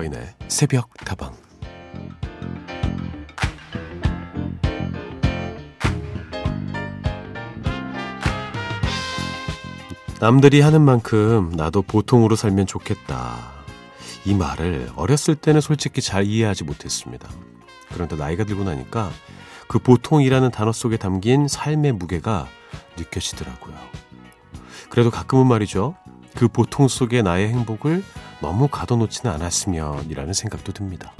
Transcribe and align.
서인의 0.00 0.34
새벽 0.48 0.94
다방 1.04 1.34
남들이 10.20 10.62
하는 10.62 10.80
만큼 10.82 11.50
나도 11.54 11.82
보통으로 11.82 12.36
살면 12.36 12.66
좋겠다. 12.66 13.36
이 14.24 14.34
말을 14.34 14.90
어렸을 14.96 15.34
때는 15.34 15.60
솔직히 15.60 16.00
잘 16.00 16.24
이해하지 16.24 16.64
못했습니다. 16.64 17.28
그런데 17.92 18.16
나이가 18.16 18.44
들고 18.44 18.64
나니까 18.64 19.10
그 19.66 19.78
보통이라는 19.78 20.50
단어 20.50 20.72
속에 20.72 20.96
담긴 20.96 21.46
삶의 21.48 21.92
무게가 21.92 22.48
느껴지더라고요. 22.96 23.74
그래도 24.88 25.10
가끔은 25.10 25.46
말이죠. 25.46 25.94
그 26.36 26.48
보통 26.48 26.88
속에 26.88 27.22
나의 27.22 27.48
행복을 27.48 28.02
너무 28.40 28.68
가둬놓지는 28.68 29.32
않았으면 29.34 30.10
이라는 30.10 30.32
생각도 30.32 30.72
듭니다. 30.72 31.12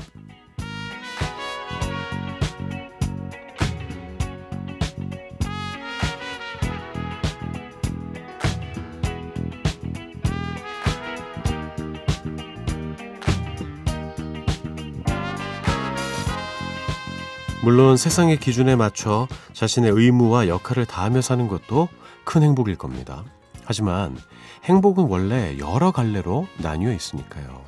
물론 17.63 17.99
세상의 17.99 18.39
기준에 18.39 18.75
맞춰 18.75 19.29
자신의 19.53 19.93
의무와 19.93 20.49
역할을 20.49 20.87
다하며 20.87 21.21
사는 21.21 21.47
것도 21.47 21.89
큰 22.25 22.43
행복일 22.43 22.77
겁니다. 22.77 23.23
하지만 23.71 24.17
행복은 24.65 25.05
원래 25.05 25.57
여러 25.61 25.93
갈래로 25.93 26.49
나뉘어 26.59 26.93
있으니까요. 26.93 27.65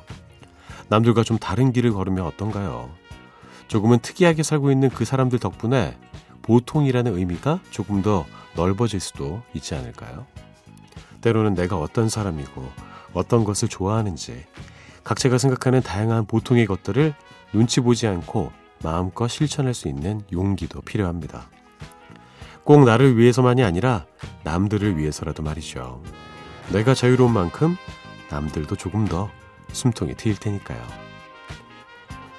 남들과 0.89 1.23
좀 1.23 1.37
다른 1.37 1.71
길을 1.71 1.93
걸으면 1.93 2.25
어떤가요? 2.25 2.89
조금은 3.69 3.99
특이하게 3.99 4.43
살고 4.43 4.69
있는 4.69 4.89
그 4.89 5.05
사람들 5.05 5.39
덕분에 5.39 5.97
보통이라는 6.41 7.17
의미가 7.17 7.61
조금 7.69 8.01
더 8.01 8.25
넓어질 8.57 8.99
수도 8.99 9.43
있지 9.53 9.75
않을까요? 9.75 10.25
때로는 11.21 11.53
내가 11.53 11.77
어떤 11.77 12.09
사람이고 12.09 12.69
어떤 13.13 13.45
것을 13.45 13.69
좋아하는지 13.69 14.43
각자가 15.05 15.37
생각하는 15.37 15.81
다양한 15.81 16.25
보통의 16.25 16.65
것들을 16.65 17.13
눈치 17.53 17.79
보지 17.79 18.07
않고 18.07 18.51
마음껏 18.83 19.29
실천할 19.29 19.73
수 19.73 19.87
있는 19.87 20.19
용기도 20.33 20.81
필요합니다. 20.81 21.47
꼭 22.63 22.85
나를 22.85 23.17
위해서만이 23.17 23.63
아니라 23.63 24.05
남들을 24.43 24.97
위해서라도 24.97 25.43
말이죠. 25.43 26.01
내가 26.71 26.93
자유로운 26.93 27.33
만큼 27.33 27.75
남들도 28.29 28.75
조금 28.77 29.05
더 29.05 29.29
숨통이 29.71 30.15
트일 30.15 30.37
테니까요. 30.37 30.81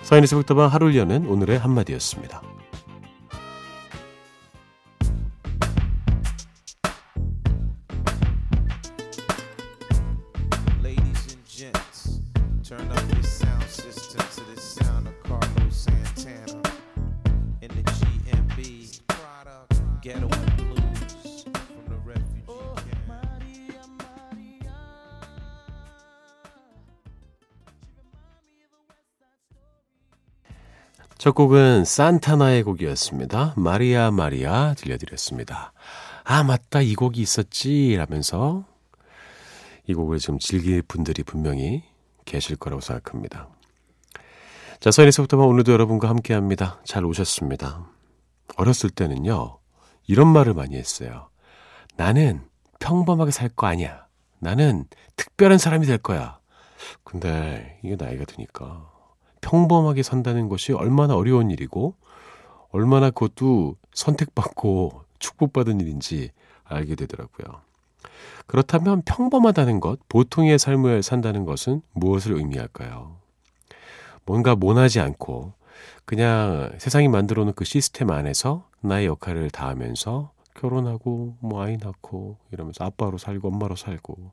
사인의 0.02 0.26
새벽다방 0.26 0.68
하루를 0.72 0.96
여는 0.96 1.26
오늘의 1.26 1.58
한마디였습니다. 1.58 2.42
첫 31.24 31.34
곡은 31.34 31.86
산타나의 31.86 32.64
곡이었습니다. 32.64 33.54
마리아 33.56 34.10
마리아 34.10 34.74
들려드렸습니다. 34.74 35.72
아 36.22 36.42
맞다 36.42 36.82
이 36.82 36.94
곡이 36.94 37.18
있었지 37.18 37.96
라면서 37.96 38.66
이 39.86 39.94
곡을 39.94 40.18
좀 40.18 40.38
즐길 40.38 40.82
분들이 40.82 41.22
분명히 41.22 41.82
계실 42.26 42.56
거라고 42.56 42.82
생각합니다. 42.82 43.48
자 44.80 44.90
서인에서부터 44.90 45.38
오늘도 45.38 45.72
여러분과 45.72 46.10
함께합니다. 46.10 46.82
잘 46.84 47.06
오셨습니다. 47.06 47.86
어렸을 48.58 48.90
때는요 48.90 49.60
이런 50.06 50.28
말을 50.28 50.52
많이 50.52 50.76
했어요. 50.76 51.30
나는 51.96 52.42
평범하게 52.80 53.30
살 53.30 53.48
거 53.48 53.66
아니야. 53.66 54.04
나는 54.40 54.84
특별한 55.16 55.56
사람이 55.56 55.86
될 55.86 55.96
거야. 55.96 56.38
근데 57.02 57.80
이게 57.82 57.96
나이가 57.96 58.26
드니까 58.26 58.93
평범하게 59.44 60.02
산다는 60.02 60.48
것이 60.48 60.72
얼마나 60.72 61.14
어려운 61.14 61.50
일이고 61.50 61.94
얼마나 62.70 63.10
그것도 63.10 63.76
선택받고 63.92 65.02
축복받은 65.18 65.80
일인지 65.80 66.30
알게 66.64 66.94
되더라고요. 66.94 67.60
그렇다면 68.46 69.02
평범하다는 69.02 69.80
것, 69.80 70.00
보통의 70.08 70.58
삶을 70.58 71.02
산다는 71.02 71.44
것은 71.44 71.82
무엇을 71.92 72.36
의미할까요? 72.36 73.16
뭔가 74.24 74.56
모나지 74.56 75.00
않고 75.00 75.52
그냥 76.06 76.72
세상이 76.78 77.08
만들어 77.08 77.44
놓은 77.44 77.52
그 77.54 77.66
시스템 77.66 78.10
안에서 78.10 78.66
나의 78.80 79.06
역할을 79.06 79.50
다하면서 79.50 80.32
결혼하고 80.54 81.36
뭐 81.40 81.62
아이 81.62 81.76
낳고 81.76 82.38
이러면서 82.50 82.84
아빠로 82.84 83.18
살고 83.18 83.48
엄마로 83.48 83.76
살고 83.76 84.32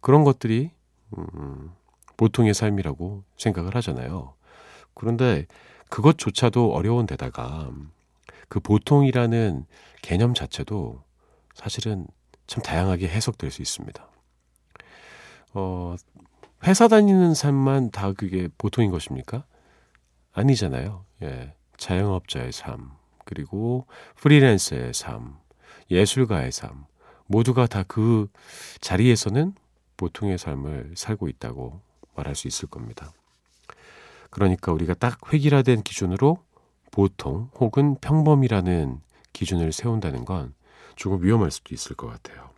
그런 0.00 0.24
것들이 0.24 0.72
음, 1.16 1.72
보통의 2.20 2.52
삶이라고 2.52 3.24
생각을 3.38 3.74
하잖아요. 3.76 4.34
그런데 4.92 5.46
그것조차도 5.88 6.74
어려운 6.74 7.06
데다가 7.06 7.70
그 8.50 8.60
보통이라는 8.60 9.64
개념 10.02 10.34
자체도 10.34 11.02
사실은 11.54 12.06
참 12.46 12.62
다양하게 12.62 13.08
해석될 13.08 13.50
수 13.50 13.62
있습니다. 13.62 14.06
어, 15.54 15.96
회사 16.64 16.88
다니는 16.88 17.32
삶만 17.32 17.90
다 17.90 18.12
그게 18.12 18.48
보통인 18.58 18.90
것입니까? 18.90 19.46
아니잖아요. 20.32 21.06
예. 21.22 21.54
자영업자의 21.78 22.52
삶, 22.52 22.90
그리고 23.24 23.86
프리랜서의 24.16 24.92
삶, 24.92 25.38
예술가의 25.90 26.52
삶, 26.52 26.84
모두가 27.26 27.66
다 27.66 27.82
그 27.88 28.28
자리에서는 28.82 29.54
보통의 29.96 30.36
삶을 30.36 30.92
살고 30.98 31.28
있다고 31.28 31.80
말할 32.20 32.34
수 32.34 32.48
있을 32.48 32.68
겁니다. 32.68 33.12
그러니까 34.30 34.72
우리가 34.72 34.94
딱 34.94 35.18
획일화된 35.32 35.82
기준으로 35.82 36.38
보통 36.90 37.50
혹은 37.58 37.96
평범이라는 38.00 39.00
기준을 39.32 39.72
세운다는 39.72 40.24
건 40.24 40.54
조금 40.96 41.22
위험할 41.22 41.50
수도 41.50 41.74
있을 41.74 41.96
것 41.96 42.08
같아요. 42.08 42.50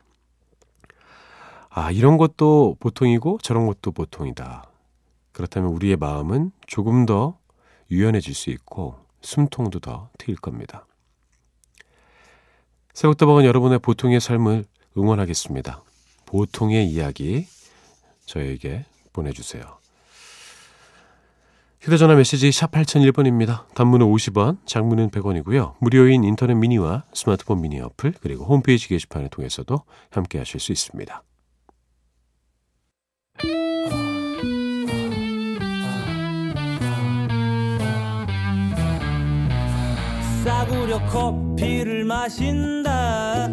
아, 1.71 1.91
이런 1.91 2.19
것도 2.19 2.77
보통이고 2.81 3.39
저런 3.43 3.67
것도 3.67 3.93
보통이다. 3.93 4.71
그렇다면 5.33 5.71
우리의 5.71 5.97
마음은 5.97 6.53
조금 6.67 7.07
더 7.07 7.39
유연해질 7.91 8.35
수 8.35 8.51
있고 8.51 8.99
숨통도 9.23 9.81
더 9.81 10.11
트일 10.19 10.37
겁니다. 10.37 10.87
새벽다방은 12.93 13.45
여러분의 13.45 13.79
보통의 13.79 14.21
삶을 14.21 14.67
응원하겠습니다. 14.99 15.83
보통의 16.27 16.87
이야기 16.89 17.47
저에게 18.27 18.85
보내주세요. 19.13 19.79
휴대전화 21.83 22.15
메시지 22.15 22.53
샵 22.53 22.71
8001번입니다. 22.71 23.67
단문은 23.75 24.07
50원, 24.07 24.59
장문은 24.67 25.11
100원이고요. 25.11 25.75
무료인 25.81 26.23
인터넷 26.23 26.55
미니와 26.55 27.03
스마트폰 27.13 27.61
미니 27.61 27.81
어플, 27.81 28.15
그리고 28.21 28.45
홈페이지 28.45 28.87
게시판을 28.87 29.31
통해서도 29.31 29.83
함께 30.11 30.39
하실 30.39 30.61
수 30.61 30.71
있습니다. 30.71 31.25
싸구려 40.45 41.05
커피를 41.07 42.05
마신다. 42.05 43.49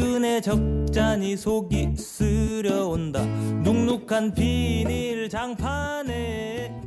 미지근해 0.00 0.40
적잖이 0.40 1.36
속이 1.36 1.94
쓰려온다. 1.94 3.22
눅눅한 3.26 4.32
비닐 4.34 5.28
장판에 5.28 6.80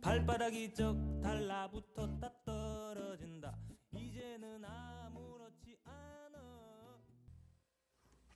발바닥이 0.00 0.72
쩍 0.72 0.96
달라붙었다 1.20 2.30
떨어진다. 2.46 3.54
이제는 3.96 4.62
아무렇지 4.64 5.76
않아. 5.84 6.38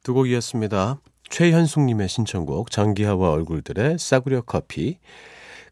두 0.02 0.14
곡이었습니다. 0.14 1.00
최현숙님의 1.30 2.08
신청곡 2.08 2.72
장기하와 2.72 3.30
얼굴들의 3.30 3.98
싸구려 3.98 4.40
커피 4.42 4.98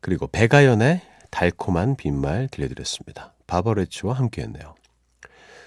그리고 0.01 0.29
배가연의 0.29 1.01
달콤한 1.33 1.97
빈말 1.97 2.47
들려드렸습니다. 2.53 3.35
바버레츠와 3.49 4.15
함께했네요 4.15 4.76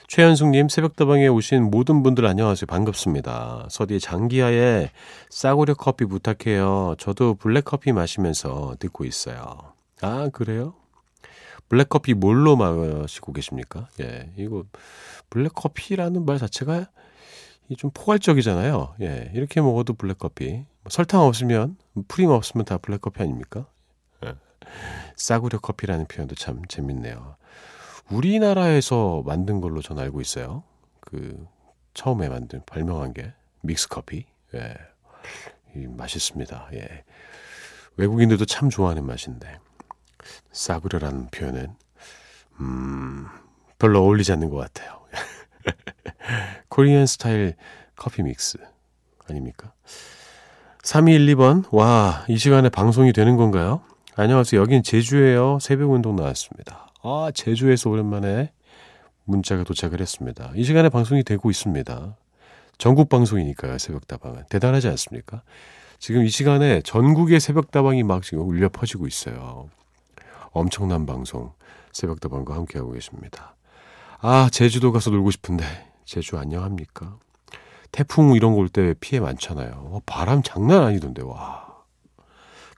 최현숙님, 0.09 0.69
새벽다방에 0.69 1.27
오신 1.27 1.69
모든 1.69 2.01
분들 2.01 2.25
안녕하세요. 2.25 2.65
반갑습니다. 2.65 3.67
서디 3.69 3.99
장기하에 3.99 4.89
싸구려 5.29 5.75
커피 5.75 6.05
부탁해요. 6.05 6.95
저도 6.97 7.35
블랙커피 7.35 7.91
마시면서 7.91 8.75
듣고 8.79 9.05
있어요. 9.05 9.71
아, 10.01 10.29
그래요? 10.33 10.73
블랙커피 11.69 12.15
뭘로 12.15 12.55
마시고 12.55 13.33
계십니까? 13.33 13.87
예, 14.01 14.31
이거 14.35 14.63
블랙커피라는 15.29 16.25
말 16.25 16.39
자체가 16.39 16.87
좀 17.77 17.91
포괄적이잖아요. 17.93 18.95
예, 19.01 19.31
이렇게 19.35 19.61
먹어도 19.61 19.93
블랙커피. 19.93 20.53
뭐 20.53 20.65
설탕 20.89 21.21
없으면, 21.21 21.77
프림 22.07 22.31
없으면 22.31 22.65
다 22.65 22.79
블랙커피 22.79 23.21
아닙니까? 23.21 23.67
예. 24.25 24.33
싸구려 25.17 25.59
커피라는 25.59 26.07
표현도 26.07 26.33
참 26.33 26.63
재밌네요. 26.67 27.35
우리나라에서 28.11 29.23
만든 29.25 29.61
걸로 29.61 29.81
전 29.81 29.99
알고 29.99 30.21
있어요. 30.21 30.63
그 30.99 31.45
처음에 31.93 32.29
만든 32.29 32.61
발명한 32.65 33.13
게 33.13 33.33
믹스 33.61 33.87
커피. 33.87 34.25
예. 34.55 34.73
이 35.75 35.87
맛있습니다. 35.87 36.69
예. 36.73 37.03
외국인들도 37.97 38.45
참 38.45 38.69
좋아하는 38.69 39.05
맛인데 39.05 39.59
싸구려라는 40.51 41.27
표현은 41.27 41.75
음, 42.61 43.25
별로 43.77 44.01
어울리지 44.01 44.31
않는 44.33 44.49
것 44.49 44.57
같아요. 44.57 45.01
코리안 46.69 47.05
스타일 47.05 47.55
커피 47.95 48.23
믹스 48.23 48.57
아닙니까? 49.29 49.73
3212번 50.83 51.65
와, 51.71 52.25
이 52.29 52.37
시간에 52.37 52.69
방송이 52.69 53.13
되는 53.13 53.35
건가요? 53.37 53.81
안녕하세요. 54.15 54.59
여긴 54.59 54.81
제주예요. 54.81 55.59
새벽 55.59 55.91
운동 55.91 56.15
나왔습니다. 56.15 56.88
아, 57.01 57.31
제주에서 57.33 57.89
오랜만에 57.89 58.51
문자가 59.23 59.63
도착을 59.63 60.01
했습니다. 60.01 60.51
이 60.55 60.63
시간에 60.63 60.89
방송이 60.89 61.23
되고 61.23 61.49
있습니다. 61.49 62.15
전국 62.77 63.09
방송이니까요, 63.09 63.77
새벽다방은. 63.77 64.43
대단하지 64.49 64.87
않습니까? 64.89 65.43
지금 65.99 66.25
이 66.25 66.29
시간에 66.29 66.81
전국의 66.81 67.39
새벽다방이 67.39 68.03
막 68.03 68.23
지금 68.23 68.47
울려 68.47 68.69
퍼지고 68.69 69.07
있어요. 69.07 69.69
엄청난 70.51 71.05
방송, 71.05 71.51
새벽다방과 71.91 72.55
함께하고 72.55 72.91
계십니다. 72.91 73.55
아, 74.21 74.49
제주도 74.51 74.91
가서 74.91 75.09
놀고 75.11 75.31
싶은데, 75.31 75.63
제주 76.05 76.37
안녕합니까? 76.37 77.17
태풍 77.91 78.33
이런 78.33 78.53
거 78.53 78.59
올 78.59 78.69
때 78.69 78.93
피해 78.99 79.19
많잖아요. 79.19 79.71
어, 79.73 80.01
바람 80.05 80.41
장난 80.41 80.83
아니던데, 80.83 81.21
와. 81.23 81.67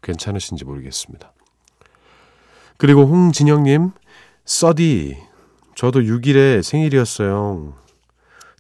괜찮으신지 0.02 0.66
모르겠습니다. 0.66 1.32
그리고 2.78 3.06
홍진영님, 3.06 3.92
써디, 4.46 5.18
저도 5.76 6.02
6일에 6.02 6.62
생일이었어요. 6.64 7.74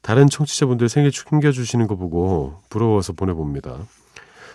다른 0.02 0.28
청취자분들 0.28 0.90
생일 0.90 1.12
챙겨주시는 1.12 1.88
거 1.88 1.96
보고 1.96 2.62
부러워서 2.70 3.14
보내봅니다. 3.14 3.78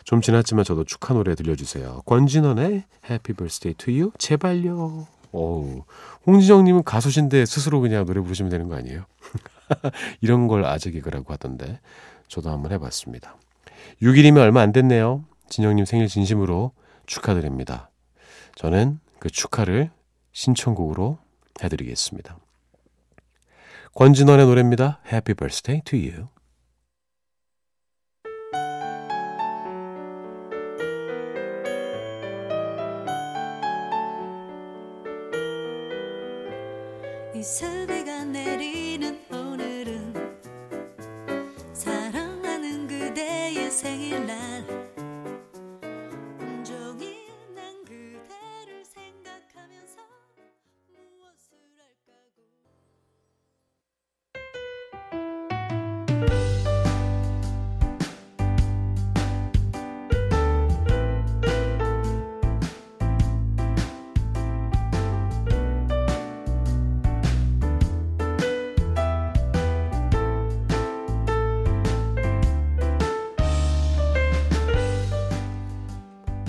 좀 0.05 0.20
지났지만 0.20 0.64
저도 0.64 0.84
축하 0.84 1.14
노래 1.14 1.34
들려주세요. 1.34 2.02
권진원의 2.06 2.84
Happy 3.11 3.37
Birthday 3.37 3.75
to 3.76 3.93
You 3.93 4.12
제발요. 4.19 5.06
어우, 5.32 5.84
홍진영님은 6.26 6.84
가수신데 6.84 7.44
스스로 7.44 7.81
그냥 7.81 8.06
노래 8.06 8.20
부르시면 8.20 8.50
되는 8.50 8.69
거 8.69 8.76
아니에요? 8.76 9.05
이런 10.20 10.46
걸 10.46 10.64
아재 10.64 10.90
개그라고 10.93 11.32
하던데 11.32 11.81
저도 12.28 12.50
한번 12.50 12.73
해봤습니다. 12.73 13.37
6일이면 14.02 14.38
얼마 14.38 14.61
안 14.61 14.73
됐네요. 14.73 15.25
진영님 15.49 15.84
생일 15.84 16.08
진심으로 16.08 16.73
축하드립니다. 17.06 17.90
저는 18.55 19.00
그 19.19 19.31
축하를 19.31 19.90
신청곡으로 20.36 21.18
해드리겠습니다. 21.62 22.38
권진원의 23.94 24.44
노래입니다. 24.44 25.00
Happy 25.10 25.34
Birthday 25.34 25.80
to 25.82 25.98
You. 25.98 26.28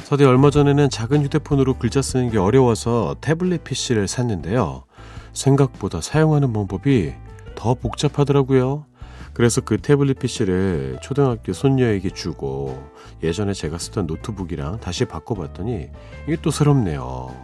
서디 0.07 0.23
얼마 0.23 0.49
전에는 0.49 0.89
작은 0.89 1.21
휴대폰으로 1.23 1.73
글자 1.73 2.01
쓰는 2.01 2.29
게 2.29 2.37
어려워서 2.37 3.17
태블릿 3.19 3.65
PC를 3.65 4.07
샀는데요. 4.07 4.85
생각보다 5.33 5.99
사용하는 5.99 6.53
방법이 6.53 7.13
더 7.55 7.73
복잡하더라고요. 7.73 8.85
그래서 9.33 9.59
그 9.59 9.77
태블릿 9.77 10.19
PC를 10.19 10.99
초등학교 11.01 11.51
손녀에게 11.51 12.11
주고 12.11 12.81
예전에 13.21 13.51
제가 13.51 13.77
쓰던 13.77 14.07
노트북이랑 14.07 14.79
다시 14.79 15.03
바꿔봤더니 15.03 15.89
이게 16.25 16.37
또 16.41 16.51
새롭네요. 16.51 17.35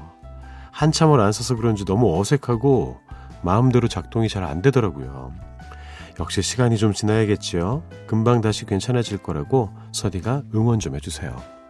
한참을 0.72 1.20
안 1.20 1.34
써서 1.34 1.58
그런지 1.58 1.84
너무 1.84 2.18
어색하고 2.18 2.98
마음대로 3.42 3.90
작동이 3.90 4.30
잘 4.30 4.46
안 4.46 4.62
되더라고요. 4.62 5.34
역시 6.18 6.42
시간이 6.42 6.78
좀 6.78 6.94
지나야겠지요. 6.94 7.84
금방 8.08 8.40
다시 8.40 8.66
괜찮아질 8.66 9.18
거라고 9.18 9.70
서디가 9.92 10.44
응원 10.56 10.80
좀 10.80 10.96
해주세요. 10.96 11.63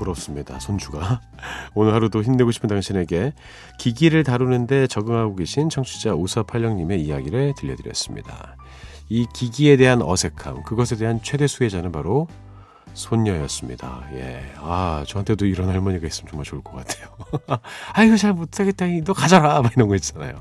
부럽습니다. 0.00 0.58
손주가. 0.58 1.20
오늘 1.74 1.92
하루도 1.94 2.22
힘내고 2.22 2.50
싶은 2.50 2.68
당신에게 2.68 3.32
기기를 3.78 4.24
다루는데 4.24 4.86
적응하고 4.86 5.36
계신 5.36 5.68
청취자 5.68 6.12
5486님의 6.12 7.00
이야기를 7.00 7.54
들려드렸습니다. 7.56 8.56
이 9.08 9.26
기기에 9.34 9.76
대한 9.76 10.02
어색함, 10.02 10.62
그것에 10.64 10.96
대한 10.96 11.20
최대 11.22 11.46
수혜자는 11.46 11.92
바로 11.92 12.28
손녀였습니다. 12.94 14.04
예. 14.14 14.52
아, 14.58 15.04
저한테도 15.06 15.46
이런 15.46 15.68
할머니가 15.68 16.06
있으면 16.06 16.30
정말 16.30 16.44
좋을 16.44 16.62
것 16.62 16.76
같아요. 16.76 17.08
아이고, 17.92 18.16
잘 18.16 18.32
못하겠다니, 18.32 19.04
너 19.04 19.12
가져라! 19.12 19.62
막 19.62 19.72
이런 19.76 19.88
거 19.88 19.94
있잖아요. 19.96 20.40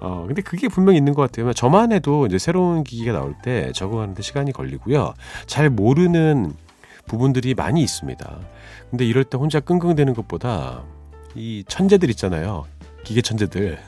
어, 0.00 0.24
근데 0.26 0.42
그게 0.42 0.68
분명히 0.68 0.98
있는 0.98 1.14
것 1.14 1.22
같아요. 1.22 1.52
저만 1.52 1.92
해도 1.92 2.26
이제 2.26 2.36
새로운 2.36 2.82
기기가 2.82 3.12
나올 3.12 3.34
때 3.40 3.70
적응하는데 3.72 4.20
시간이 4.20 4.52
걸리고요. 4.52 5.14
잘 5.46 5.70
모르는 5.70 6.54
부분들이 7.06 7.54
많이 7.54 7.82
있습니다. 7.82 8.38
근데 8.90 9.04
이럴 9.04 9.24
때 9.24 9.36
혼자 9.38 9.60
끙끙대는 9.60 10.14
것보다 10.14 10.82
이 11.34 11.64
천재들 11.66 12.10
있잖아요. 12.10 12.64
기계 13.04 13.20
천재들. 13.22 13.78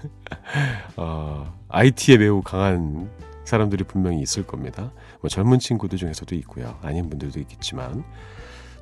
어, 0.97 1.53
IT에 1.69 2.19
매우 2.19 2.43
강한 2.43 3.11
사람들이 3.45 3.85
분명히 3.85 4.21
있을 4.21 4.47
겁니다. 4.47 4.91
뭐 5.21 5.29
젊은 5.29 5.59
친구들 5.59 5.99
중에서도 5.99 6.35
있고요. 6.37 6.79
아닌 6.83 7.09
분들도 7.11 7.39
있겠지만 7.41 8.05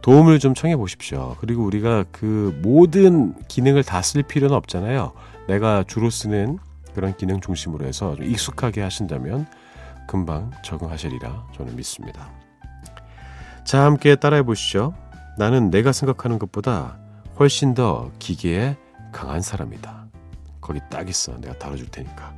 도움을 0.02 0.38
좀 0.38 0.54
청해 0.54 0.76
보십시오. 0.76 1.36
그리고 1.40 1.64
우리가 1.64 2.04
그 2.10 2.58
모든 2.62 3.34
기능을 3.48 3.84
다 3.84 4.00
쓸 4.02 4.22
필요는 4.22 4.54
없잖아요. 4.56 5.12
내가 5.48 5.84
주로 5.86 6.10
쓰는 6.10 6.58
그런 6.94 7.16
기능 7.16 7.40
중심으로 7.40 7.84
해서 7.86 8.14
좀 8.16 8.24
익숙하게 8.26 8.82
하신다면 8.82 9.46
금방 10.08 10.50
적응하시리라 10.64 11.46
저는 11.56 11.76
믿습니다. 11.76 12.41
자, 13.64 13.85
함께 13.85 14.16
따라해 14.16 14.42
보시죠. 14.42 14.95
나는 15.38 15.71
내가 15.71 15.92
생각하는 15.92 16.38
것보다 16.38 16.99
훨씬 17.38 17.75
더 17.75 18.11
기계에 18.19 18.76
강한 19.12 19.40
사람이다. 19.40 20.07
거기 20.61 20.81
딱 20.90 21.09
있어. 21.09 21.38
내가 21.40 21.59
다뤄줄 21.59 21.88
테니까. 21.90 22.37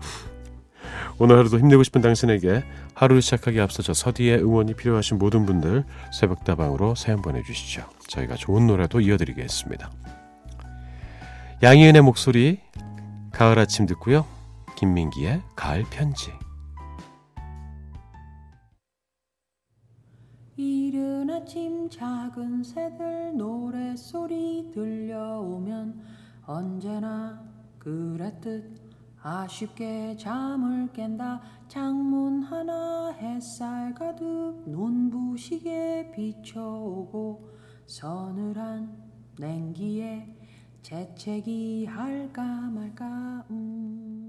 오늘 1.18 1.38
하루도 1.38 1.58
힘내고 1.58 1.82
싶은 1.82 2.00
당신에게 2.00 2.64
하루를 2.94 3.22
시작하기 3.22 3.60
앞서 3.60 3.82
저 3.82 3.92
서디의 3.94 4.38
응원이 4.38 4.74
필요하신 4.74 5.18
모든 5.18 5.46
분들 5.46 5.84
새벽다방으로 6.12 6.94
사연 6.94 7.22
보내주시죠. 7.22 7.84
저희가 8.08 8.36
좋은 8.36 8.66
노래도 8.66 9.00
이어드리겠습니다. 9.00 9.90
양희은의 11.62 12.02
목소리 12.02 12.60
가을 13.32 13.58
아침 13.58 13.86
듣고요. 13.86 14.26
김민기의 14.76 15.40
가을 15.56 15.84
편지 15.90 16.32
이른 20.56 21.03
아침 21.34 21.90
작은 21.90 22.62
새들 22.62 23.36
노랫소리 23.36 24.70
들려오면 24.72 26.00
언제나 26.46 27.42
그랬듯 27.80 28.80
아쉽게 29.20 30.16
잠을 30.16 30.92
깬다 30.92 31.42
창문 31.66 32.44
하나 32.44 33.10
햇살 33.10 33.92
가득 33.94 34.62
눈부시게 34.64 36.12
비춰오고 36.14 37.50
서늘한 37.86 38.96
냉기에 39.36 40.36
재채기 40.82 41.86
할까 41.86 42.44
말까 42.44 43.44
음. 43.50 44.23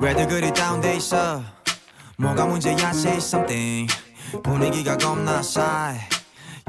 왜들 0.00 0.28
그리 0.28 0.52
다운돼 0.52 0.96
있어? 0.96 1.42
뭐가 2.18 2.46
문제야 2.46 2.76
say 2.90 3.16
something. 3.16 3.92
분위기가 4.42 4.96
겁나 4.96 5.42
싸해. 5.42 6.00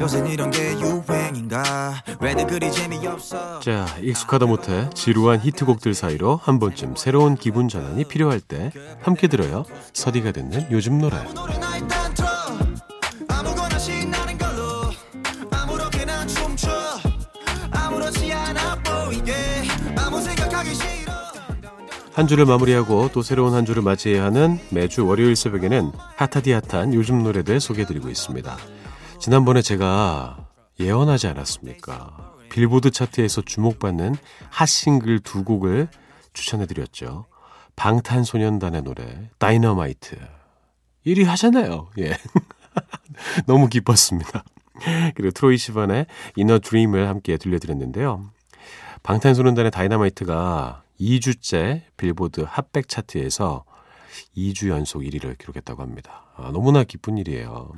요새 0.02 0.26
이런 0.30 0.50
게 0.50 0.80
유행인가? 0.80 2.02
왜들 2.22 2.48
그리 2.48 2.72
재미없어? 2.72 3.60
자, 3.60 3.86
익숙하다 4.02 4.46
못해 4.46 4.90
지루한 4.94 5.42
히트곡들 5.42 5.94
사이로 5.94 6.38
한 6.42 6.60
번쯤 6.60 6.96
새로운 6.96 7.36
기분 7.36 7.68
전환이 7.68 8.06
필요할 8.06 8.40
때 8.40 8.72
함께 9.02 9.28
들어요. 9.28 9.66
서디가 9.94 10.32
듣는 10.32 10.68
요즘 10.72 11.00
노래. 11.00 11.18
한 22.20 22.28
주를 22.28 22.44
마무리하고 22.44 23.10
또 23.14 23.22
새로운 23.22 23.54
한 23.54 23.66
주를 23.66 23.82
맞이해야 23.82 24.26
하는 24.26 24.60
매주 24.72 25.08
월요일 25.08 25.38
새벽에는 25.38 25.94
핫한 26.18 26.94
요즘 26.94 27.24
노래들 27.24 27.62
소개해드리고 27.62 28.10
있습니다. 28.10 28.58
지난번에 29.22 29.62
제가 29.62 30.50
예언하지 30.82 31.28
않았습니까? 31.28 32.34
빌보드 32.50 32.92
차트에서 32.92 33.42
주목받는 33.44 34.16
핫싱글 34.50 35.20
두 35.22 35.46
곡을 35.46 35.88
추천해드렸죠. 36.34 37.26
방탄소년단의 37.78 38.82
노래 38.82 39.30
다이너마이트 39.38 40.18
1위 41.08 41.24
하잖아요. 41.24 41.88
예. 42.00 42.18
너무 43.48 43.70
기뻤습니다. 43.70 44.44
그리고 45.16 45.32
트로이 45.32 45.56
시반의 45.56 46.06
in 46.36 46.60
a 46.60 46.65
dream을 46.65 47.08
함께 47.08 47.38
들려드렸는데요. 47.38 48.30
방탄소년단의 49.04 49.72
다이너마이트가 49.72 50.84
2주째 51.00 51.84
빌보드 51.98 52.46
hot백 52.48 52.88
차트에서 52.88 53.66
2주 54.36 54.70
연속 54.70 55.02
1위를 55.02 55.38
기록했다고 55.38 55.82
합니다. 55.82 56.26
아, 56.36 56.52
너무나 56.52 56.84
기쁜 56.84 57.18
일이에요. 57.18 57.72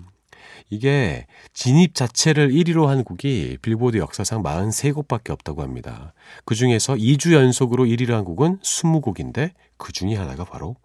이게 0.70 1.28
진입 1.54 1.94
자체를 1.94 2.50
1위로 2.50 2.86
한 2.88 3.04
곡이 3.04 3.60
빌보드 3.62 3.98
역사상 3.98 4.42
43곡밖에 4.42 5.30
없다고 5.32 5.62
합니다. 5.62 6.14
그 6.46 6.56
중에서 6.56 6.96
2주 6.96 7.34
연속으로 7.34 7.86
1위를 7.86 8.12
한 8.12 8.24
곡은 8.24 8.60
20곡인데 8.60 9.52
그 9.78 9.92
중에 9.92 10.16
하나가 10.16 10.44
바로 10.44 10.76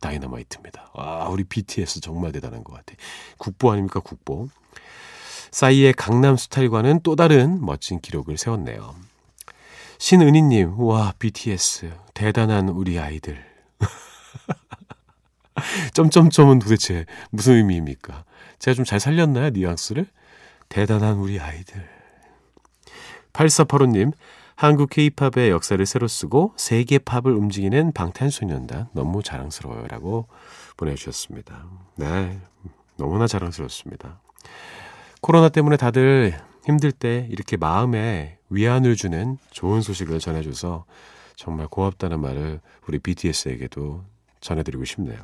다이너마이트입니다. 0.00 0.90
와, 0.94 1.28
우리 1.28 1.44
BTS 1.44 2.00
정말 2.00 2.32
대단한 2.32 2.64
것 2.64 2.72
같아. 2.74 2.94
국보 3.38 3.70
아닙니까, 3.72 4.00
국보. 4.00 4.48
싸이의 5.50 5.94
강남 5.94 6.36
스타일과는 6.36 7.00
또 7.02 7.16
다른 7.16 7.64
멋진 7.64 8.00
기록을 8.00 8.36
세웠네요. 8.36 8.94
신은희님, 9.98 10.78
와, 10.80 11.12
BTS. 11.18 11.90
대단한 12.14 12.68
우리 12.68 12.98
아이들. 12.98 13.44
점점점은 15.94 16.58
도대체 16.58 17.06
무슨 17.30 17.54
의미입니까? 17.54 18.24
제가 18.58 18.74
좀 18.74 18.84
잘 18.84 19.00
살렸나요? 19.00 19.50
뉘앙스를? 19.50 20.06
대단한 20.68 21.16
우리 21.16 21.40
아이들. 21.40 21.88
8485님, 23.32 24.12
한국 24.54 24.88
케이팝의 24.90 25.50
역사를 25.50 25.84
새로 25.84 26.08
쓰고 26.08 26.54
세계 26.56 26.98
팝을 26.98 27.26
움직이는 27.26 27.92
방탄소년단 27.92 28.88
너무 28.92 29.22
자랑스러워요. 29.22 29.86
라고 29.88 30.28
보내주셨습니다. 30.78 31.66
네, 31.96 32.40
너무나 32.96 33.26
자랑스럽습니다. 33.26 34.20
코로나 35.20 35.50
때문에 35.50 35.76
다들 35.76 36.40
힘들 36.66 36.90
때 36.90 37.28
이렇게 37.30 37.56
마음에 37.56 38.38
위안을 38.50 38.96
주는 38.96 39.38
좋은 39.52 39.80
소식을 39.80 40.18
전해줘서 40.18 40.84
정말 41.36 41.68
고맙다는 41.68 42.20
말을 42.20 42.60
우리 42.88 42.98
BTS에게도 42.98 44.04
전해드리고 44.40 44.84
싶네요. 44.84 45.18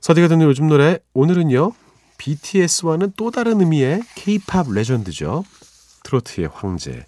서디가 0.00 0.28
듣는 0.28 0.46
요즘 0.46 0.68
노래 0.68 0.98
오늘은요 1.14 1.72
BTS와는 2.18 3.14
또 3.16 3.30
다른 3.30 3.60
의미의 3.60 4.02
K-팝 4.16 4.70
레전드죠. 4.70 5.44
트로트의 6.04 6.50
황제, 6.52 7.06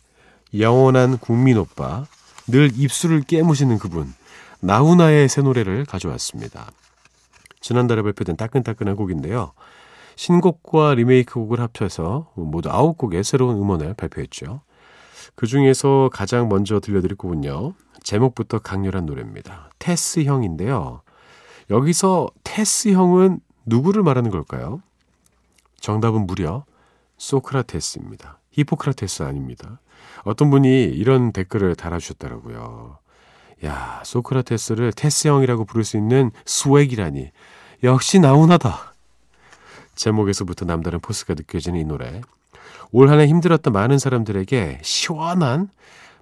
영원한 0.59 1.19
국민 1.19 1.59
오빠, 1.59 2.07
늘 2.47 2.71
입술을 2.75 3.23
깨무시는 3.23 3.79
그분 3.79 4.15
나훈아의 4.61 5.29
새 5.29 5.43
노래를 5.43 5.85
가져왔습니다. 5.85 6.71
지난달에 7.61 8.01
발표된 8.01 8.37
따끈따끈한 8.37 8.97
곡인데요. 8.97 9.53
신곡과 10.17 10.95
리메이크 10.95 11.35
곡을 11.35 11.61
합쳐서 11.61 12.33
모두 12.35 12.69
9곡의 12.69 13.23
새로운 13.23 13.57
음원을 13.57 13.95
발표했죠. 13.95 14.63
그 15.35 15.47
중에서 15.47 16.09
가장 16.13 16.49
먼저 16.49 16.81
들려드릴 16.81 17.17
곡은요. 17.17 17.75
제목부터 18.03 18.59
강렬한 18.59 19.07
노래입니다. 19.07 19.71
테스 19.79 20.25
형인데요. 20.25 21.03
여기서 21.71 22.29
테스 22.45 22.93
형은 22.93 23.41
누구를 23.67 24.03
말하는 24.03 24.31
걸까요? 24.31 24.81
정답은 25.81 26.27
무려 26.27 26.65
소크라테스입니다. 27.19 28.41
히포크라테스 28.53 29.23
아닙니다. 29.25 29.81
어떤 30.25 30.51
분이 30.51 30.85
이런 30.85 31.33
댓글을 31.33 31.77
달아주셨더라고요. 31.77 32.99
야, 33.65 34.03
소크라테스를 34.05 34.93
테스 34.93 35.29
형이라고 35.29 35.65
부를 35.65 35.85
수 35.85 35.97
있는 35.97 36.31
swag이라니. 36.47 37.31
역시 37.83 38.19
나훈아다. 38.21 38.96
제목에서부터 39.97 40.65
남다른 40.65 41.01
force가 41.01 41.35
느껴지는 41.35 41.81
이 41.81 41.85
노래. 41.85 42.21
올 42.93 43.09
한해 43.11 43.27
힘들었던 43.27 43.73
많은 43.73 43.99
사람들에게 43.99 44.81
시원한 44.83 45.69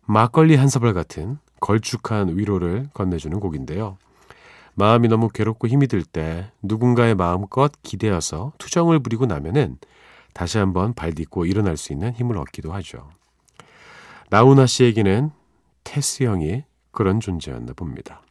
막걸리 0.07 0.57
한 0.57 0.69
사발 0.69 0.95
같은 0.95 1.39
걸쭉한 1.61 2.37
위로를 2.37 2.89
건네주는 2.95 3.39
곡인데요. 3.41 3.99
마음이 4.75 5.09
너무 5.09 5.29
괴롭고 5.29 5.69
힘이 5.69 5.87
들 5.87 6.05
때 6.05 6.51
누군가의 6.63 7.15
마음껏 7.15 7.71
기대어서 7.83 8.53
투정을 8.59 8.99
부리고 8.99 9.27
나면은 9.27 9.79
다시 10.33 10.59
한번 10.59 10.95
발 10.95 11.13
딛고 11.13 11.47
일어날 11.47 11.77
수 11.77 11.93
있는 11.93 12.13
힘을 12.13 12.37
얻기도 12.39 12.73
하죠. 12.73 13.09
나훈아 14.31 14.67
씨에게는 14.67 15.31
테스 15.85 16.25
형이 16.25 16.65
그런 16.91 17.21
존재였나 17.21 17.73
봅니다. 17.75 18.23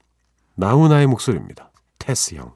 나훈아의 0.55 1.07
목소리입니다. 1.07 1.71
테스 1.97 2.35
형. 2.35 2.53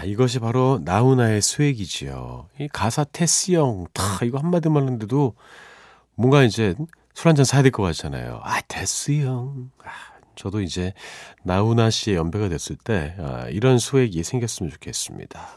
야, 0.00 0.04
이것이 0.04 0.38
바로 0.38 0.80
나훈아의 0.84 1.42
swag이지요. 1.42 2.46
이 2.60 2.68
가사 2.68 3.04
테스 3.04 3.52
형, 3.52 3.86
다 3.92 4.02
이거 4.24 4.38
한마디만 4.38 4.82
하는데도 4.82 5.34
뭔가 6.14 6.42
이제 6.42 6.74
술 7.14 7.28
한잔 7.28 7.44
사야 7.44 7.62
될 7.62 7.70
것 7.72 7.82
같잖아요. 7.82 8.40
아, 8.42 8.60
테스 8.68 9.12
형. 9.22 9.70
아, 9.84 9.90
저도 10.36 10.62
이제 10.62 10.94
나훈아 11.44 11.90
씨의 11.90 12.16
연배가 12.16 12.48
됐을 12.48 12.76
때 12.76 13.14
아, 13.18 13.46
이런 13.50 13.78
swag이 13.78 14.22
생겼으면 14.22 14.70
좋겠습니다. 14.72 15.48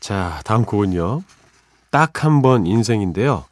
자, 0.00 0.40
다음 0.44 0.64
곡은요. 0.64 1.22
딱 1.90 2.24
한 2.24 2.42
번 2.42 2.66
인생인데요. 2.66 3.44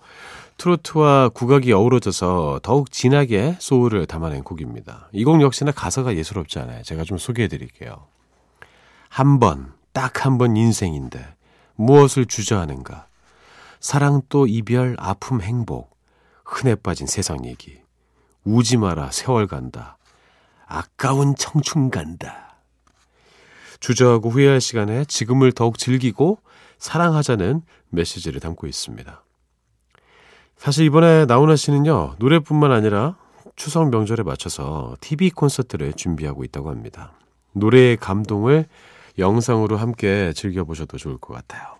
트로트와 0.58 1.30
국악이 1.30 1.72
어우러져서 1.72 2.60
더욱 2.62 2.90
진하게 2.92 3.56
soul을 3.58 4.06
담아낸 4.06 4.42
곡입니다. 4.44 5.08
이 5.12 5.24
곡 5.24 5.40
역시나 5.42 5.72
가사가 5.72 6.14
예사롭지 6.16 6.58
않아요. 6.60 6.82
제가 6.82 7.04
좀 7.04 7.18
소개해 7.18 7.48
드릴게요. 7.48 8.06
한 9.16 9.38
번, 9.38 9.72
딱 9.94 10.26
한 10.26 10.36
번 10.36 10.58
인생인데 10.58 11.26
무엇을 11.76 12.26
주저하는가? 12.26 13.06
사랑 13.80 14.20
또 14.28 14.46
이별, 14.46 14.94
아픔, 14.98 15.40
행복, 15.40 15.96
흔해 16.44 16.74
빠진 16.74 17.06
세상 17.06 17.46
얘기. 17.46 17.78
우지 18.44 18.76
마라, 18.76 19.10
세월 19.10 19.46
간다. 19.46 19.96
아까운 20.66 21.34
청춘 21.34 21.88
간다. 21.88 22.56
주저하고 23.80 24.28
후회할 24.28 24.60
시간에 24.60 25.06
지금을 25.06 25.52
더욱 25.52 25.78
즐기고 25.78 26.38
사랑하자는 26.76 27.62
메시지를 27.88 28.38
담고 28.40 28.66
있습니다. 28.66 29.24
사실 30.58 30.84
이번에 30.84 31.24
나훈아 31.24 31.56
씨는요, 31.56 32.16
노래뿐만 32.18 32.70
아니라 32.70 33.16
추석 33.56 33.88
명절에 33.88 34.24
맞춰서 34.24 34.94
TV 35.00 35.30
콘서트를 35.30 35.94
준비하고 35.94 36.44
있다고 36.44 36.68
합니다. 36.68 37.12
노래의 37.54 37.96
감동을 37.96 38.66
영상으로 39.18 39.76
함께 39.76 40.32
즐겨보셔도 40.34 40.98
좋을 40.98 41.18
것 41.18 41.34
같아요. 41.34 41.76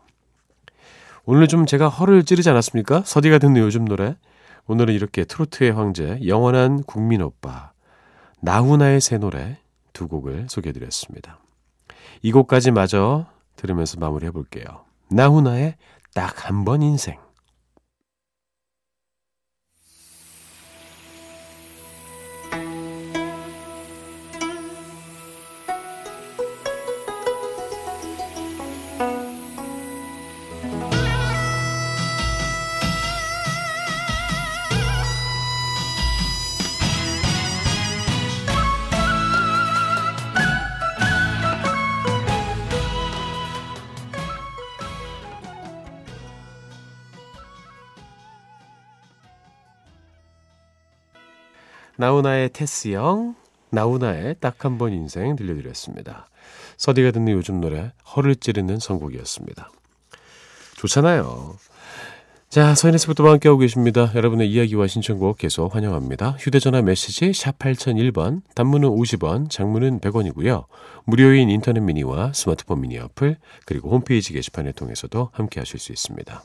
오늘 1.25 1.49
좀 1.49 1.67
제가 1.67 1.89
허를 1.89 2.25
찌르지 2.25 2.49
않았습니까? 2.51 3.03
서디가 3.05 3.39
듣는 3.39 3.61
요즘 3.61 3.85
노래. 3.85 4.17
오늘은 4.67 4.95
이렇게 4.95 5.25
트로트의 5.25 5.73
황제, 5.73 6.19
영원한 6.27 6.83
국민 6.85 7.23
오빠, 7.23 7.73
나훈아의 8.41 9.01
새 9.01 9.19
노래 9.19 9.59
두 9.93 10.09
곡을 10.09 10.47
소개해드렸습니다. 10.49 11.39
이 12.23 12.33
곡까지 12.33 12.71
마저 12.71 13.27
들으면서 13.57 13.99
마무리해 13.99 14.31
볼게요. 14.31 14.85
나훈아의 15.11 15.77
딱 16.15 16.47
한 16.51 16.65
번 16.65 16.83
인생. 16.83 17.19
나훈아의 52.07 52.51
테스형, 52.53 53.35
나훈아의 53.71 54.37
딱 54.41 54.65
한 54.65 54.79
번 54.79 54.93
인생 54.93 55.35
들려드렸습니다. 55.35 56.29
서디가 56.77 57.11
듣는 57.11 57.33
요즘 57.33 57.61
노래 57.61 57.93
허를 58.15 58.37
찌르는 58.37 58.79
선곡이었습니다. 58.79 59.71
좋잖아요. 60.77 61.57
자, 62.49 62.77
서인에서부터 62.77 63.29
함께하고 63.29 63.59
계십니다. 63.59 64.13
여러분의 64.15 64.49
이야기와 64.49 64.87
신청곡 64.87 65.39
계속 65.39 65.75
환영합니다. 65.75 66.37
휴대전화 66.39 66.83
메시지 66.83 67.33
샵 67.33 67.59
8001번, 67.59 68.43
단문은 68.55 68.89
50원, 68.89 69.51
장문은 69.51 69.99
100원이고요. 69.99 70.67
무료인 71.07 71.51
인터넷 71.51 71.81
미니와 71.81 72.33
스마트폰 72.35 72.83
미니 72.83 72.99
어플, 72.99 73.37
그리고 73.65 73.91
홈페이지 73.91 74.33
게시판을 74.33 74.75
통해서도 74.75 75.31
함께하실 75.33 75.81
수 75.81 75.91
있습니다. 75.91 76.45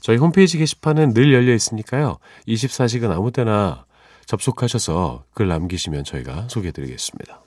저희 0.00 0.16
홈페이지 0.16 0.58
게시판은 0.58 1.14
늘 1.14 1.32
열려 1.32 1.54
있으니까요. 1.54 2.18
24시간 2.48 3.12
아무 3.12 3.30
때나 3.30 3.84
접속하셔서 4.26 5.24
글 5.34 5.48
남기시면 5.48 6.04
저희가 6.04 6.48
소개해드리겠습니다. 6.48 7.40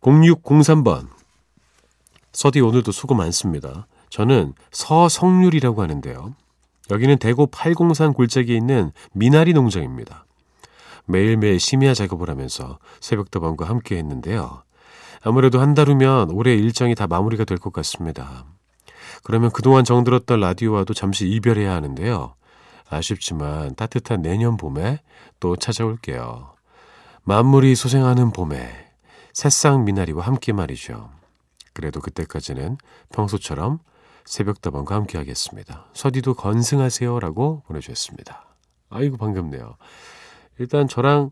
0603번 0.00 1.08
서디 2.32 2.60
오늘도 2.60 2.92
수고 2.92 3.14
많습니다. 3.14 3.86
저는 4.10 4.54
서성률이라고 4.72 5.82
하는데요. 5.82 6.34
여기는 6.90 7.18
대구 7.18 7.46
팔공산 7.46 8.12
골짜기에 8.12 8.56
있는 8.56 8.92
미나리 9.12 9.52
농장입니다. 9.52 10.26
매일매일 11.06 11.58
심야 11.60 11.94
작업을 11.94 12.28
하면서 12.30 12.78
새벽다방과 13.00 13.66
함께 13.68 13.96
했는데요. 13.96 14.62
아무래도 15.22 15.60
한 15.60 15.74
달 15.74 15.88
후면 15.88 16.30
올해 16.30 16.54
일정이 16.54 16.94
다 16.94 17.06
마무리가 17.06 17.44
될 17.44 17.58
것 17.58 17.72
같습니다. 17.72 18.44
그러면 19.22 19.50
그동안 19.50 19.84
정들었던 19.84 20.40
라디오와도 20.40 20.92
잠시 20.92 21.26
이별해야 21.28 21.72
하는데요. 21.72 22.34
아쉽지만 22.94 23.74
따뜻한 23.74 24.22
내년 24.22 24.56
봄에 24.56 25.00
또 25.40 25.56
찾아올게요. 25.56 26.54
만물이 27.22 27.74
소생하는 27.74 28.32
봄에 28.32 28.90
새싹 29.32 29.82
미나리와 29.84 30.26
함께 30.26 30.52
말이죠. 30.52 31.10
그래도 31.72 32.00
그때까지는 32.00 32.78
평소처럼 33.12 33.80
새벽다방과 34.24 34.94
함께 34.94 35.18
하겠습니다. 35.18 35.86
서디도 35.92 36.34
건승하세요 36.34 37.20
라고 37.20 37.62
보내주셨습니다. 37.66 38.56
아이고 38.90 39.16
반갑네요. 39.16 39.76
일단 40.58 40.88
저랑 40.88 41.30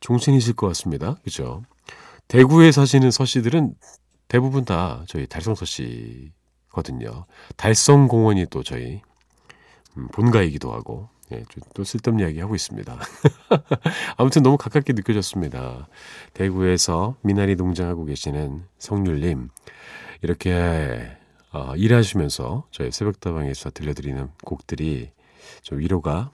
종신이실 0.00 0.54
것 0.54 0.66
같습니다. 0.68 1.16
그죠? 1.22 1.62
대구에 2.28 2.72
사시는 2.72 3.10
서씨들은 3.10 3.74
대부분 4.28 4.64
다 4.64 5.04
저희 5.06 5.26
달성서 5.26 5.64
씨거든요. 5.66 7.26
달성공원이 7.56 8.46
또 8.50 8.62
저희 8.62 8.94
음, 8.94 9.13
본가이기도 10.12 10.72
하고 10.72 11.08
예, 11.32 11.44
또 11.74 11.84
쓸데없는 11.84 12.24
이야기 12.24 12.40
하고 12.40 12.54
있습니다. 12.54 12.98
아무튼 14.18 14.42
너무 14.42 14.56
가깝게 14.58 14.92
느껴졌습니다. 14.92 15.88
대구에서 16.34 17.16
미나리 17.22 17.56
농장하고 17.56 18.04
계시는 18.04 18.64
성률님 18.78 19.48
이렇게 20.22 21.16
어, 21.52 21.74
일하시면서 21.76 22.66
저희 22.70 22.90
새벽다방에서 22.90 23.70
들려드리는 23.70 24.28
곡들이 24.44 25.10
좀 25.62 25.78
위로가 25.78 26.30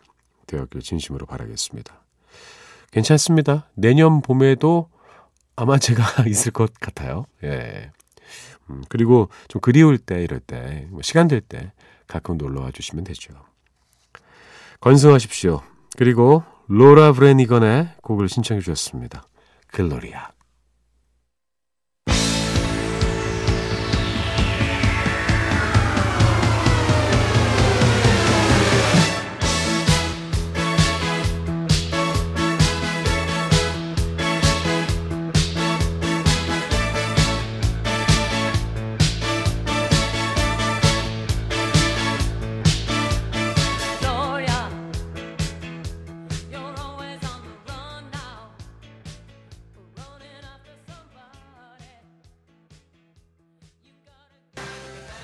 되었길 0.46 0.80
진심으로 0.80 1.26
바라겠습니다. 1.26 2.00
괜찮습니다. 2.90 3.68
내년 3.74 4.22
봄에도 4.22 4.88
아마 5.56 5.78
제가 5.78 6.24
있을 6.26 6.52
것 6.52 6.72
같아요. 6.80 7.26
예. 7.44 7.92
음, 8.70 8.82
그리고 8.88 9.28
좀 9.48 9.60
그리울 9.60 9.98
때 9.98 10.22
이럴 10.22 10.40
때 10.40 10.86
뭐 10.90 11.02
시간 11.02 11.28
될 11.28 11.40
때 11.40 11.72
가끔 12.06 12.36
놀러 12.38 12.62
와 12.62 12.70
주시면 12.72 13.04
되죠. 13.04 13.34
건승하십시오. 14.80 15.62
그리고 15.96 16.42
로라 16.68 17.12
브레니건의 17.12 17.88
곡을 18.02 18.28
신청해 18.28 18.60
주셨습니다. 18.60 19.22
글로리아. 19.68 20.30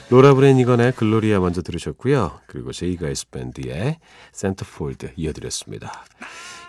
로라 0.09 0.35
브레니건의 0.35 0.93
글로리아 0.93 1.41
먼저 1.41 1.63
들으셨고요. 1.63 2.39
그리고 2.47 2.71
J. 2.71 2.87
Geils 2.87 3.29
Band의 3.31 3.99
Centerfold 4.33 5.15
이어드렸습니다. 5.17 6.05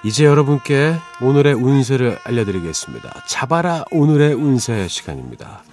이제 0.04 0.26
여러분께 0.26 0.96
오늘의 1.22 1.54
운세를 1.54 2.18
알려드리겠습니다. 2.24 3.26
잡아라 3.28 3.86
오늘의 3.92 4.34
운세 4.34 4.88
시간입니다. 4.88 5.64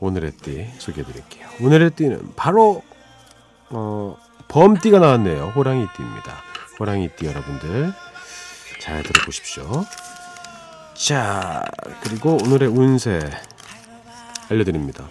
오늘의 0.00 0.32
띠 0.32 0.66
소개해드릴게요. 0.78 1.48
오늘의 1.60 1.90
띠는 1.90 2.32
바로 2.34 2.82
어, 3.70 4.16
범띠가 4.48 4.98
나왔네요. 4.98 5.52
호랑이 5.54 5.86
띠입니다. 5.96 6.42
호랑이 6.80 7.10
띠 7.16 7.26
여러분들 7.26 7.92
잘 8.80 9.04
들어보십시오. 9.04 9.84
자 10.94 11.64
그리고 12.02 12.38
오늘의 12.42 12.68
운세 12.68 13.20
알려드립니다. 14.50 15.08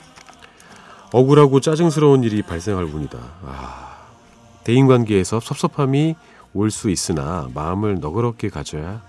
억울하고 1.13 1.59
짜증스러운 1.61 2.23
일이 2.23 2.41
발생할 2.41 2.83
운이다. 2.85 3.17
아, 3.45 3.97
대인관계에서 4.65 5.39
섭섭함이 5.39 6.15
올 6.55 6.69
수 6.69 6.89
있으나 6.89 7.47
마음을 7.53 7.99
너그럽게 7.99 8.49
가져야 8.49 9.01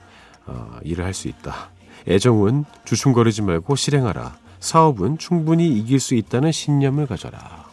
어, 0.46 0.78
일을 0.82 1.04
할 1.04 1.12
수 1.14 1.28
있다. 1.28 1.70
애정은 2.06 2.64
주춤거리지 2.84 3.42
말고 3.42 3.74
실행하라. 3.76 4.36
사업은 4.60 5.18
충분히 5.18 5.68
이길 5.68 5.98
수 6.00 6.14
있다는 6.14 6.52
신념을 6.52 7.06
가져라. 7.06 7.64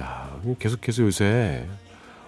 야, 0.00 0.30
계속해서 0.58 1.02
요새 1.04 1.66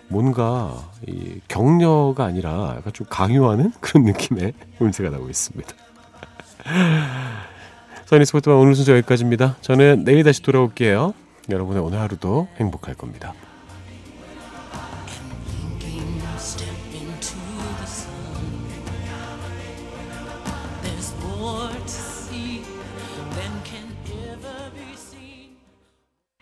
뭔가 0.08 0.74
이 1.06 1.40
격려가 1.48 2.24
아니라 2.24 2.74
약간 2.76 2.92
좀 2.92 3.06
강요하는 3.08 3.72
그런 3.80 4.04
느낌의 4.04 4.52
음새가 4.80 5.10
나고 5.10 5.28
있습니다. 5.30 5.72
써니 8.06 8.26
스포츠만 8.26 8.58
오늘 8.58 8.74
순서 8.74 8.92
여기까지입니다. 8.92 9.56
저는 9.60 10.04
내일 10.04 10.24
다시 10.24 10.42
돌아올게요. 10.42 11.14
여러분의 11.50 11.82
오늘 11.82 12.00
하루도 12.00 12.48
행복할 12.58 12.94
겁니다. 12.94 13.34